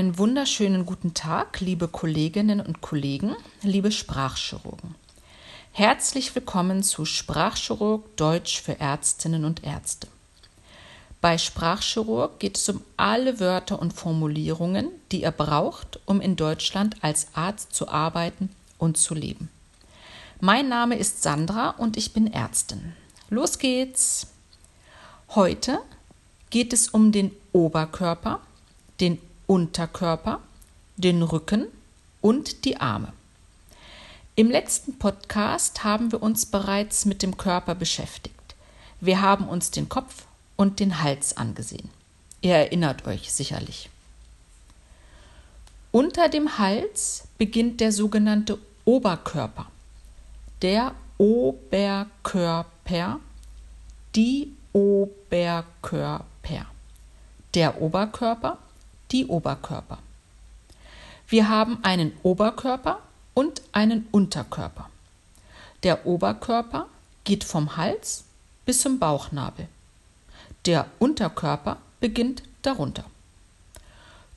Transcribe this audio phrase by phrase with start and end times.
[0.00, 4.94] Einen wunderschönen guten Tag, liebe Kolleginnen und Kollegen, liebe Sprachchirurgen.
[5.72, 10.08] Herzlich willkommen zu Sprachchirurg Deutsch für Ärztinnen und Ärzte.
[11.20, 16.96] Bei Sprachchirurg geht es um alle Wörter und Formulierungen, die ihr braucht, um in Deutschland
[17.02, 19.50] als Arzt zu arbeiten und zu leben.
[20.40, 22.94] Mein Name ist Sandra und ich bin Ärztin.
[23.28, 24.28] Los geht's!
[25.34, 25.78] Heute
[26.48, 28.40] geht es um den Oberkörper,
[28.98, 29.18] den
[29.50, 30.38] Unterkörper,
[30.96, 31.66] den Rücken
[32.20, 33.12] und die Arme.
[34.36, 38.54] Im letzten Podcast haben wir uns bereits mit dem Körper beschäftigt.
[39.00, 41.90] Wir haben uns den Kopf und den Hals angesehen.
[42.42, 43.90] Ihr erinnert euch sicherlich.
[45.90, 49.66] Unter dem Hals beginnt der sogenannte Oberkörper.
[50.62, 52.68] Der Oberkörper,
[54.14, 56.24] die Oberkörper.
[57.54, 58.56] Der Oberkörper
[59.12, 59.98] die Oberkörper.
[61.28, 63.00] Wir haben einen Oberkörper
[63.34, 64.90] und einen Unterkörper.
[65.82, 66.86] Der Oberkörper
[67.24, 68.24] geht vom Hals
[68.66, 69.68] bis zum Bauchnabel.
[70.66, 73.04] Der Unterkörper beginnt darunter.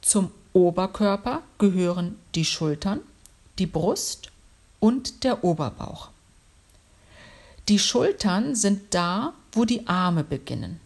[0.01, 3.01] Zum Oberkörper gehören die Schultern,
[3.57, 4.31] die Brust
[4.79, 6.09] und der Oberbauch.
[7.69, 10.79] Die Schultern sind da, wo die Arme beginnen.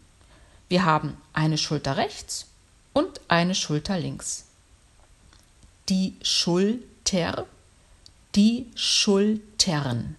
[0.69, 2.45] Wir haben eine Schulter rechts
[2.97, 4.45] und eine Schulter links.
[5.87, 7.45] Die Schulter,
[8.33, 10.15] die Schultern,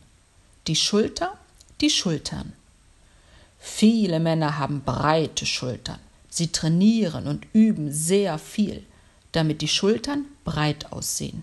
[0.68, 1.36] die Schulter,
[1.80, 2.52] die Schultern.
[3.58, 5.98] Viele Männer haben breite Schultern.
[6.30, 8.86] Sie trainieren und üben sehr viel,
[9.32, 11.42] damit die Schultern breit aussehen.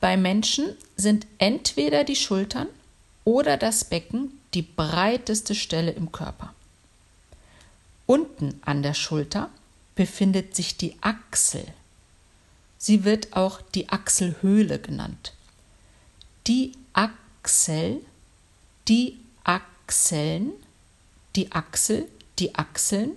[0.00, 2.68] Bei Menschen sind entweder die Schultern
[3.26, 6.54] oder das Becken die breiteste Stelle im Körper.
[8.06, 9.50] Unten an der Schulter
[9.98, 11.66] befindet sich die Achsel.
[12.78, 15.32] Sie wird auch die Achselhöhle genannt.
[16.46, 18.00] Die Achsel,
[18.86, 20.52] die Achseln,
[21.34, 22.06] die Achsel,
[22.38, 23.10] die Achseln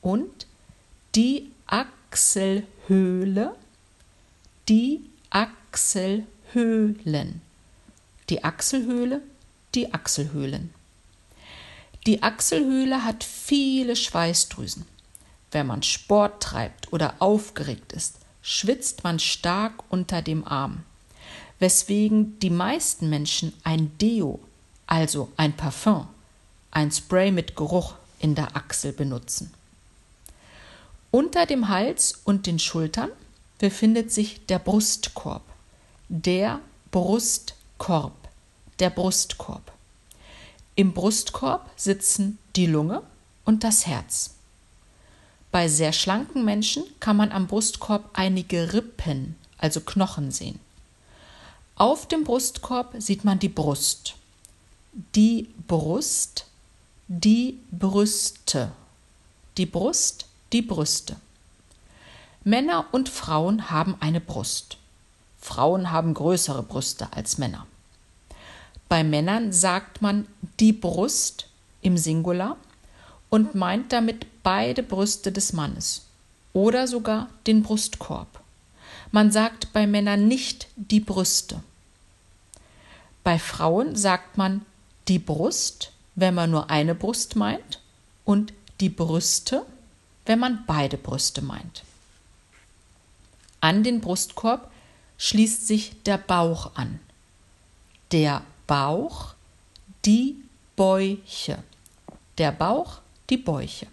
[0.00, 0.46] und
[1.16, 3.56] die Achselhöhle,
[4.68, 7.42] die Achselhöhlen.
[8.28, 9.22] Die Achselhöhle,
[9.74, 10.72] die Achselhöhlen.
[12.06, 14.91] Die Achselhöhle hat viele Schweißdrüsen.
[15.52, 20.82] Wenn man Sport treibt oder aufgeregt ist, schwitzt man stark unter dem Arm,
[21.58, 24.40] weswegen die meisten Menschen ein Deo,
[24.86, 26.08] also ein Parfum,
[26.70, 29.52] ein Spray mit Geruch in der Achsel benutzen.
[31.10, 33.10] Unter dem Hals und den Schultern
[33.58, 35.42] befindet sich der Brustkorb.
[36.08, 36.60] Der
[36.90, 38.12] Brustkorb.
[38.78, 39.72] Der Brustkorb.
[40.74, 43.02] Im Brustkorb sitzen die Lunge
[43.44, 44.30] und das Herz.
[45.52, 50.58] Bei sehr schlanken Menschen kann man am Brustkorb einige Rippen, also Knochen sehen.
[51.76, 54.14] Auf dem Brustkorb sieht man die Brust.
[55.14, 56.46] Die Brust,
[57.06, 58.72] die Brüste.
[59.58, 61.16] Die Brust, die Brüste.
[62.44, 64.78] Männer und Frauen haben eine Brust.
[65.38, 67.66] Frauen haben größere Brüste als Männer.
[68.88, 70.26] Bei Männern sagt man
[70.60, 71.46] die Brust
[71.82, 72.56] im Singular
[73.28, 76.02] und meint damit beide Brüste des Mannes
[76.52, 78.40] oder sogar den Brustkorb.
[79.10, 81.62] Man sagt bei Männern nicht die Brüste.
[83.24, 84.64] Bei Frauen sagt man
[85.08, 87.80] die Brust, wenn man nur eine Brust meint,
[88.24, 89.66] und die Brüste,
[90.26, 91.82] wenn man beide Brüste meint.
[93.60, 94.70] An den Brustkorb
[95.18, 97.00] schließt sich der Bauch an.
[98.10, 99.34] Der Bauch,
[100.04, 100.36] die
[100.76, 101.62] Bäuche.
[102.38, 102.98] Der Bauch,
[103.30, 103.86] die Bäuche.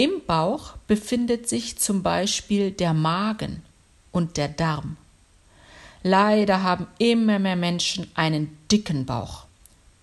[0.00, 3.64] Im Bauch befindet sich zum Beispiel der Magen
[4.12, 4.96] und der Darm.
[6.04, 9.46] Leider haben immer mehr Menschen einen dicken Bauch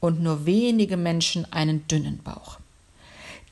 [0.02, 2.58] und nur wenige Menschen einen dünnen Bauch.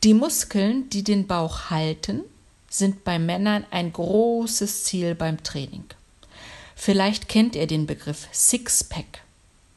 [0.04, 2.24] Die Muskeln, die den Bauch halten,
[2.70, 5.86] sind bei Männern ein großes Ziel beim Training.
[6.76, 9.22] Vielleicht kennt ihr den Begriff Sixpack,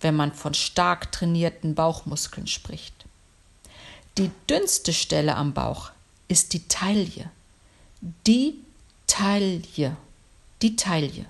[0.00, 3.04] wenn man von stark trainierten Bauchmuskeln spricht.
[4.18, 5.92] Die dünnste Stelle am Bauch
[6.28, 7.30] ist die Taille.
[8.26, 8.54] Die
[9.06, 9.96] Taille.
[10.62, 11.26] Die Taille.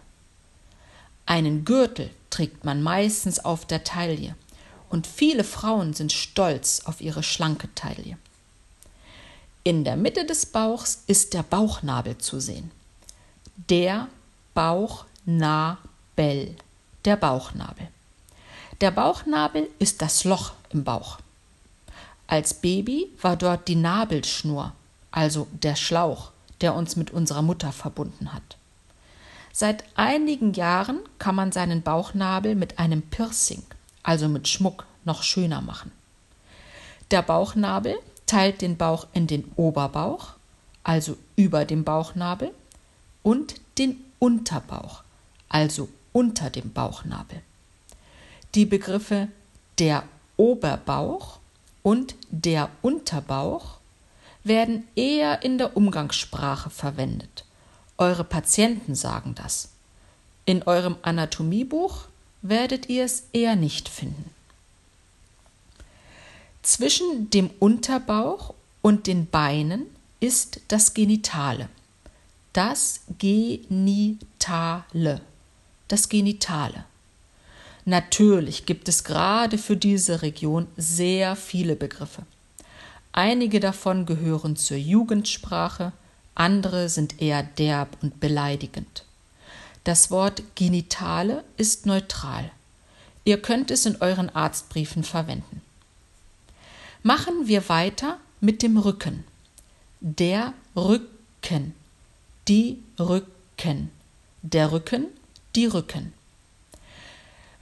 [1.27, 4.37] Einen Gürtel trägt man meistens auf der Taille
[4.89, 8.17] und viele Frauen sind stolz auf ihre schlanke Taille.
[9.65, 12.71] In der Mitte des Bauchs ist der Bauchnabel zu sehen.
[13.69, 14.09] Der
[14.55, 15.77] Bauchnabel.
[17.05, 17.89] Der Bauchnabel.
[18.81, 21.19] Der Bauchnabel ist das Loch im Bauch.
[22.29, 24.73] Als Baby war dort die Nabelschnur,
[25.11, 26.31] also der Schlauch,
[26.61, 28.57] der uns mit unserer Mutter verbunden hat.
[29.53, 33.63] Seit einigen Jahren kann man seinen Bauchnabel mit einem Piercing,
[34.03, 35.93] also mit Schmuck, noch schöner machen.
[37.11, 40.33] Der Bauchnabel teilt den Bauch in den Oberbauch,
[40.85, 42.51] also über dem Bauchnabel,
[43.23, 45.03] und den Unterbauch,
[45.49, 47.41] also unter dem Bauchnabel.
[48.55, 49.29] Die Begriffe
[49.79, 50.05] der
[50.37, 51.39] Oberbauch
[51.83, 53.76] und der Unterbauch
[54.47, 57.45] werden eher in der Umgangssprache verwendet.
[57.99, 59.71] Eure Patienten sagen das.
[60.45, 62.07] In eurem Anatomiebuch
[62.43, 64.31] werdet ihr es eher nicht finden.
[66.63, 69.87] Zwischen dem Unterbauch und den Beinen
[70.21, 71.69] ist das Genitale.
[72.53, 75.21] Das Genitale.
[75.89, 76.85] Das Genitale.
[77.85, 82.23] Natürlich gibt es gerade für diese Region sehr viele Begriffe.
[83.17, 85.93] Einige davon gehören zur Jugendsprache,
[86.35, 89.07] andere sind eher derb und beleidigend.
[89.85, 92.51] Das Wort Genitale ist neutral.
[93.25, 95.63] Ihr könnt es in euren Arztbriefen verwenden.
[97.03, 99.25] Machen wir weiter mit dem Rücken.
[100.01, 101.75] Der Rücken.
[102.49, 103.91] Die Rücken.
[104.43, 105.07] Der Rücken,
[105.55, 106.13] die Rücken.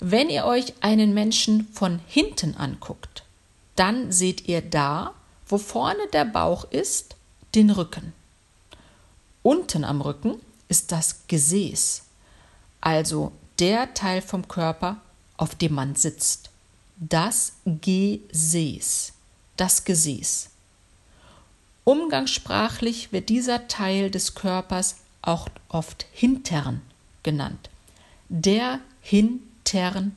[0.00, 3.22] Wenn ihr euch einen Menschen von hinten anguckt,
[3.76, 5.14] dann seht ihr da,
[5.46, 7.16] wo vorne der Bauch ist,
[7.54, 8.12] den Rücken.
[9.42, 12.02] Unten am Rücken ist das Gesäß,
[12.80, 14.96] also der Teil vom Körper,
[15.36, 16.50] auf dem man sitzt.
[16.96, 19.14] Das Gesäß
[19.56, 20.50] das Gesäß.
[21.84, 26.80] Umgangssprachlich wird dieser Teil des Körpers auch oft Hintern
[27.22, 27.70] genannt.
[28.28, 30.16] Der Hintern,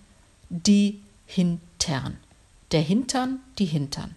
[0.50, 2.18] die Hintern.
[2.71, 4.15] Der Hintern, die Hintern.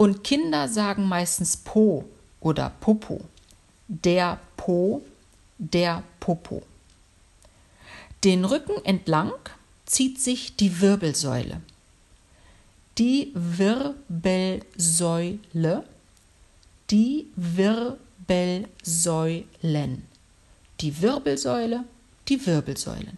[0.00, 2.06] Und Kinder sagen meistens Po
[2.40, 3.20] oder Popo.
[3.86, 5.02] Der Po,
[5.58, 6.62] der Popo.
[8.24, 9.32] Den Rücken entlang
[9.84, 11.60] zieht sich die Wirbelsäule
[13.00, 15.84] die Wirbelsäule,
[16.90, 20.06] die Wirbelsäulen,
[20.80, 21.84] die Wirbelsäule,
[22.28, 23.16] die Wirbelsäulen.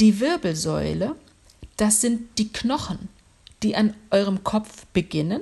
[0.00, 1.16] Die Wirbelsäule,
[1.78, 3.08] das sind die Knochen,
[3.62, 5.40] die an eurem Kopf beginnen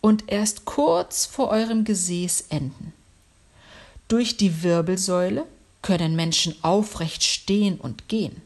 [0.00, 2.92] und erst kurz vor eurem Gesäß enden.
[4.08, 5.46] Durch die Wirbelsäule
[5.82, 8.42] können Menschen aufrecht stehen und gehen.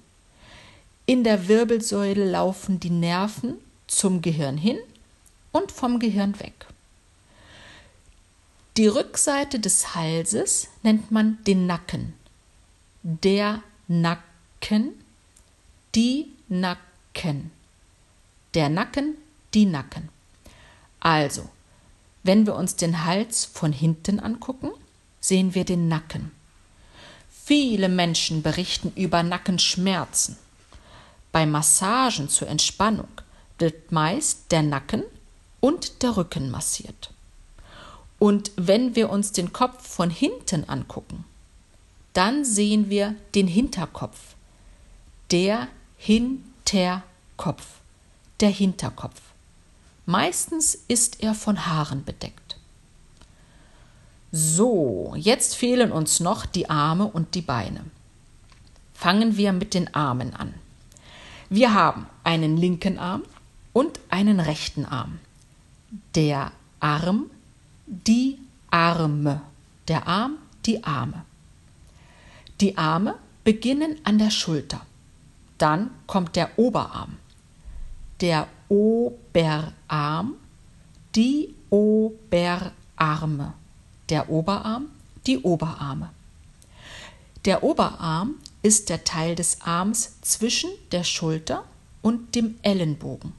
[1.06, 3.54] In der Wirbelsäule laufen die Nerven
[3.86, 4.78] zum Gehirn hin
[5.52, 6.66] und vom Gehirn weg.
[8.76, 12.14] Die Rückseite des Halses nennt man den Nacken.
[13.02, 14.90] Der Nacken,
[15.94, 17.52] die Nacken.
[18.54, 19.14] Der Nacken,
[19.52, 20.08] die Nacken.
[21.04, 21.50] Also,
[22.22, 24.70] wenn wir uns den Hals von hinten angucken,
[25.20, 26.32] sehen wir den Nacken.
[27.44, 30.38] Viele Menschen berichten über Nackenschmerzen.
[31.30, 33.08] Bei Massagen zur Entspannung
[33.58, 35.02] wird meist der Nacken
[35.60, 37.10] und der Rücken massiert.
[38.18, 41.24] Und wenn wir uns den Kopf von hinten angucken,
[42.14, 44.18] dann sehen wir den Hinterkopf.
[45.30, 45.68] Der
[45.98, 47.66] Hinterkopf.
[48.40, 49.20] Der Hinterkopf.
[50.06, 52.56] Meistens ist er von Haaren bedeckt.
[54.32, 57.84] So, jetzt fehlen uns noch die Arme und die Beine.
[58.92, 60.54] Fangen wir mit den Armen an.
[61.48, 63.22] Wir haben einen linken Arm,
[63.74, 65.18] und einen rechten Arm.
[66.14, 67.26] Der Arm,
[67.86, 68.38] die
[68.70, 69.42] Arme.
[69.88, 71.24] Der Arm, die Arme.
[72.62, 74.80] Die Arme beginnen an der Schulter.
[75.58, 77.18] Dann kommt der Oberarm.
[78.22, 80.34] Der Oberarm,
[81.14, 83.54] die Oberarme.
[84.08, 84.86] Der Oberarm,
[85.28, 86.10] die Oberarme.
[87.44, 91.62] Der Oberarm ist der Teil des Arms zwischen der Schulter
[92.02, 93.32] und dem Ellenbogen.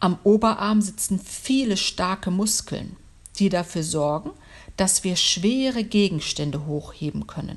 [0.00, 2.96] Am Oberarm sitzen viele starke Muskeln,
[3.38, 4.32] die dafür sorgen,
[4.76, 7.56] dass wir schwere Gegenstände hochheben können.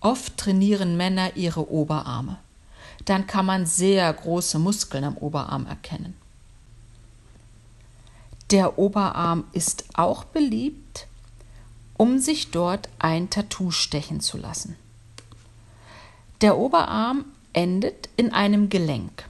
[0.00, 2.38] Oft trainieren Männer ihre Oberarme.
[3.04, 6.14] Dann kann man sehr große Muskeln am Oberarm erkennen.
[8.50, 11.06] Der Oberarm ist auch beliebt,
[11.96, 14.76] um sich dort ein Tattoo stechen zu lassen.
[16.40, 19.24] Der Oberarm endet in einem Gelenk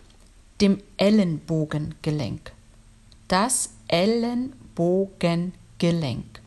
[0.60, 2.52] dem Ellenbogengelenk.
[3.28, 6.40] Das Ellenbogengelenk.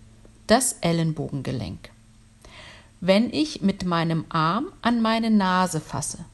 [0.48, 1.90] Das Ellenbogengelenk.
[3.02, 6.26] Wenn ich mit meinem Arm an meine Nase fasse,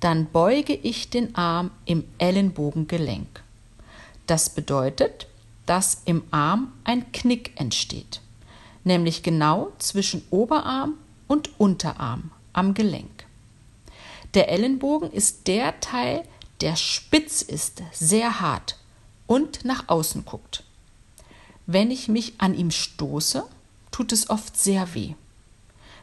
[0.00, 3.42] dann beuge ich den Arm im Ellenbogengelenk.
[4.26, 5.26] Das bedeutet,
[5.66, 8.20] dass im Arm ein Knick entsteht.
[8.86, 10.94] nämlich genau zwischen Oberarm
[11.26, 13.26] und Unterarm am Gelenk.
[14.34, 16.22] Der Ellenbogen ist der Teil,
[16.60, 18.78] der spitz ist, sehr hart
[19.26, 20.62] und nach außen guckt.
[21.66, 23.44] Wenn ich mich an ihm stoße,
[23.90, 25.14] tut es oft sehr weh.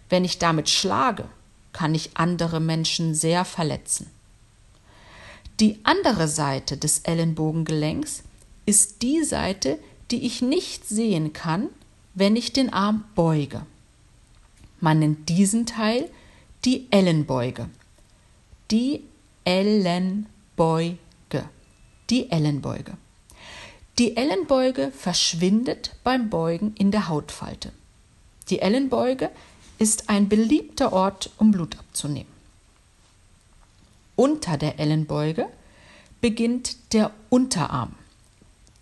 [0.10, 1.26] Wenn ich damit schlage,
[1.74, 4.10] kann ich andere Menschen sehr verletzen.
[5.60, 8.24] Die andere Seite des Ellenbogengelenks
[8.65, 9.77] ist die Seite,
[10.12, 11.70] die ich nicht sehen kann,
[12.13, 13.65] wenn ich den Arm beuge.
[14.80, 16.10] Man nennt diesen Teil
[16.65, 17.70] die Ellenbeuge.
[18.72, 19.03] Die
[19.44, 20.98] Ellenbeuge.
[22.10, 22.98] Die Ellenbeuge.
[24.00, 27.72] Die Ellenbeuge verschwindet beim Beugen in der Hautfalte.
[28.50, 29.30] Die Ellenbeuge
[29.84, 32.32] ist ein beliebter Ort, um Blut abzunehmen.
[34.16, 35.50] Unter der Ellenbeuge
[36.22, 37.94] beginnt der Unterarm.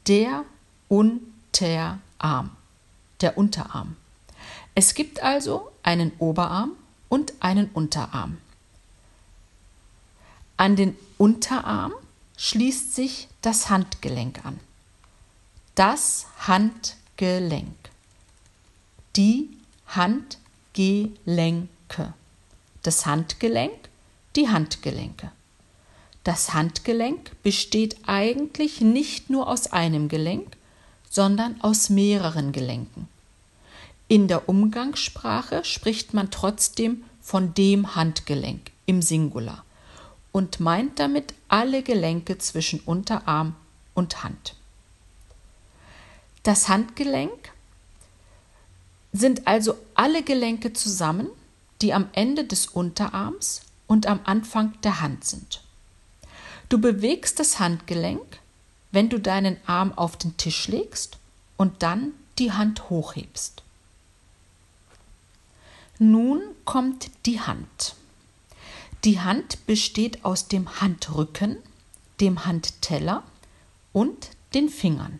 [0.07, 0.45] Der
[0.89, 2.51] Unterarm.
[3.19, 3.97] Der Unterarm.
[4.75, 6.73] Es gibt also einen Oberarm
[7.09, 8.37] und einen Unterarm.
[10.55, 11.93] An den Unterarm
[12.37, 14.59] schließt sich das Handgelenk an.
[15.73, 17.73] Das Handgelenk.
[19.15, 19.49] Die
[20.73, 22.13] Handgelenke.
[22.81, 23.89] Das Handgelenk,
[24.37, 25.29] die Handgelenke.
[26.23, 30.55] Das Handgelenk besteht eigentlich nicht nur aus einem Gelenk,
[31.09, 33.09] sondern aus mehreren Gelenken.
[34.07, 39.65] In der Umgangssprache spricht man trotzdem von dem Handgelenk im Singular
[40.31, 43.55] und meint damit alle Gelenke zwischen Unterarm
[43.93, 44.55] und Hand.
[46.43, 47.51] Das Handgelenk
[49.13, 51.27] sind also alle Gelenke zusammen,
[51.81, 55.61] die am Ende des Unterarms und am Anfang der Hand sind.
[56.69, 58.39] Du bewegst das Handgelenk,
[58.91, 61.17] wenn du deinen Arm auf den Tisch legst
[61.57, 63.63] und dann die Hand hochhebst.
[65.99, 67.95] Nun kommt die Hand.
[69.03, 71.57] Die Hand besteht aus dem Handrücken,
[72.19, 73.23] dem Handteller
[73.93, 75.19] und den Fingern.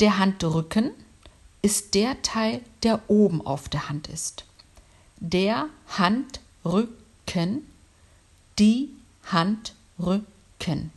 [0.00, 0.90] Der Handrücken
[1.66, 4.44] ist der Teil, der oben auf der Hand ist.
[5.16, 5.68] Der
[5.98, 7.66] Handrücken,
[8.56, 8.90] die
[9.24, 10.92] Handrücken.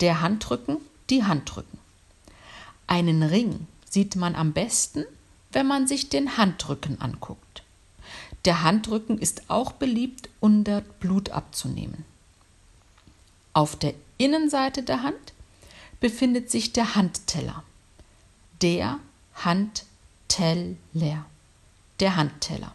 [0.00, 0.78] Der Handrücken,
[1.10, 1.78] die Handrücken.
[2.86, 5.04] Einen Ring sieht man am besten,
[5.52, 7.62] wenn man sich den Handrücken anguckt.
[8.46, 12.06] Der Handrücken ist auch beliebt, um dort Blut abzunehmen.
[13.52, 15.34] Auf der Innenseite der Hand
[16.00, 17.62] befindet sich der Handteller.
[18.62, 18.98] Der
[19.34, 21.26] Handteller.
[22.00, 22.74] Der Handteller.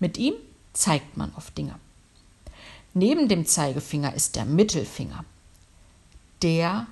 [0.00, 0.34] Mit ihm
[0.72, 1.76] zeigt man auf Dinge.
[2.94, 5.24] Neben dem Zeigefinger ist der Mittelfinger.
[6.42, 6.86] Der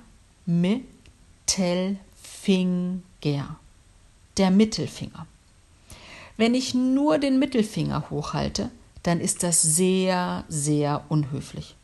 [0.45, 1.99] Mittelfinger.
[4.37, 5.27] Der Mittelfinger.
[6.37, 8.71] Wenn ich nur den Mittelfinger hochhalte,
[9.03, 11.75] dann ist das sehr, sehr unhöflich.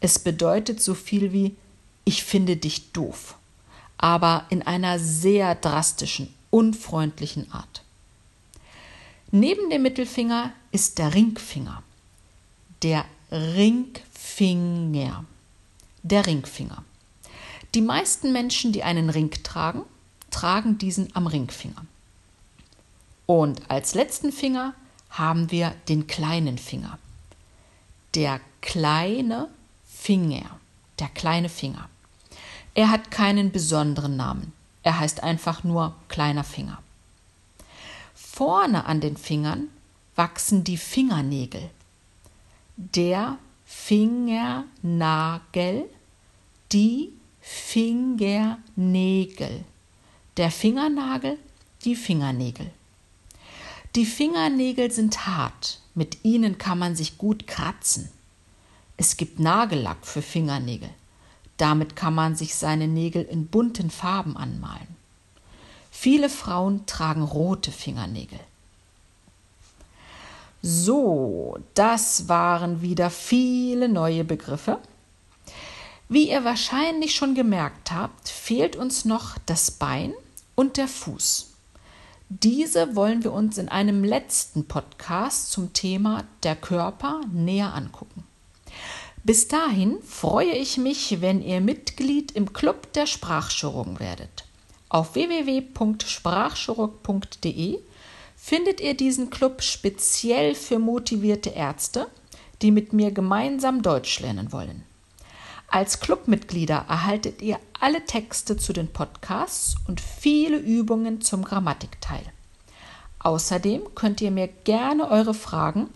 [0.00, 1.56] Es bedeutet so viel wie
[2.04, 3.36] ich finde dich doof,
[3.98, 7.82] aber in einer sehr drastischen, unfreundlichen Art.
[9.30, 11.82] Neben dem Mittelfinger ist der Ringfinger.
[12.82, 15.24] Der Ringfinger.
[16.02, 16.84] Der Ringfinger.
[17.74, 19.82] Die meisten Menschen, die einen Ring tragen,
[20.30, 21.84] tragen diesen am Ringfinger.
[23.26, 24.74] Und als letzten Finger
[25.10, 26.98] haben wir den kleinen Finger.
[28.14, 29.48] Der kleine
[29.88, 30.58] Finger.
[30.98, 31.88] Der kleine Finger.
[32.74, 34.52] Er hat keinen besonderen Namen.
[34.82, 36.78] Er heißt einfach nur kleiner Finger.
[38.14, 39.68] Vorne an den Fingern
[40.16, 41.70] wachsen die Fingernägel.
[42.76, 45.84] Der Fingernagel,
[46.72, 47.10] die
[47.40, 49.64] Fingernägel.
[50.36, 51.38] Der Fingernagel,
[51.84, 52.70] die Fingernägel.
[53.96, 58.08] Die Fingernägel sind hart, mit ihnen kann man sich gut kratzen.
[58.96, 60.90] Es gibt Nagellack für Fingernägel.
[61.60, 64.96] Damit kann man sich seine Nägel in bunten Farben anmalen.
[65.90, 68.40] Viele Frauen tragen rote Fingernägel.
[70.62, 74.78] So, das waren wieder viele neue Begriffe.
[76.08, 80.14] Wie ihr wahrscheinlich schon gemerkt habt, fehlt uns noch das Bein
[80.54, 81.50] und der Fuß.
[82.30, 88.24] Diese wollen wir uns in einem letzten Podcast zum Thema der Körper näher angucken.
[89.22, 94.46] Bis dahin freue ich mich, wenn ihr Mitglied im Club der Sprachchirurgen werdet.
[94.88, 97.80] Auf www.sprachchirurg.de
[98.34, 102.06] findet ihr diesen Club speziell für motivierte Ärzte,
[102.62, 104.84] die mit mir gemeinsam Deutsch lernen wollen.
[105.68, 112.24] Als Clubmitglieder erhaltet ihr alle Texte zu den Podcasts und viele Übungen zum Grammatikteil.
[113.18, 115.90] Außerdem könnt ihr mir gerne eure Fragen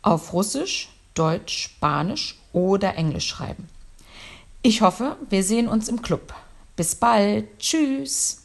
[0.00, 3.68] auf Russisch, Deutsch, Spanisch oder Englisch schreiben.
[4.62, 6.34] Ich hoffe, wir sehen uns im Club.
[6.76, 7.46] Bis bald.
[7.58, 8.39] Tschüss.